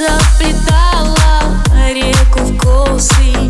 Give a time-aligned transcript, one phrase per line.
[0.00, 3.49] Заплетала реку в косы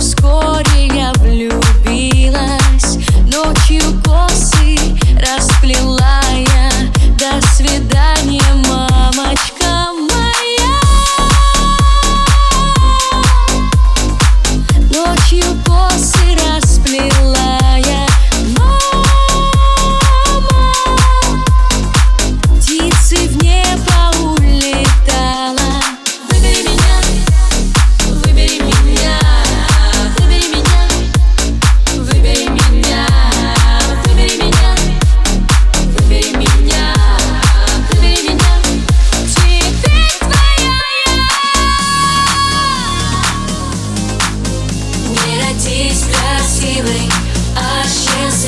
[0.00, 2.96] Вскоре я влюбилась.
[3.30, 4.78] Ночью косы
[5.20, 6.70] расплела я.
[7.18, 10.80] До свидания, мамочка моя.
[14.90, 17.39] Ночью косы расплела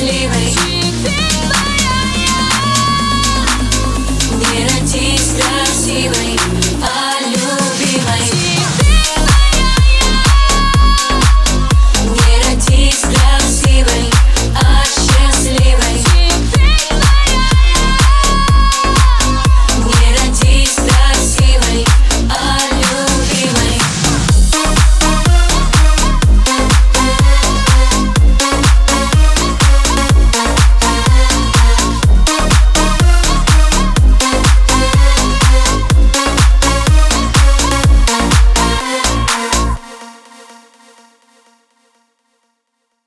[0.03, 0.72] leaving